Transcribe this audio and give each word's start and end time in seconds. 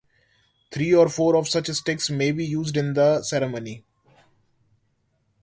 Three 0.71 0.95
or 0.95 1.09
four 1.09 1.35
of 1.35 1.47
such 1.47 1.67
sticks 1.67 2.09
may 2.09 2.31
be 2.31 2.43
used 2.43 2.75
in 2.75 2.95
the 2.95 3.21
ceremony. 3.21 3.83